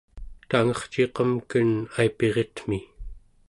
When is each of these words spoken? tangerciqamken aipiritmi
tangerciqamken 0.49 1.69
aipiritmi 1.99 2.79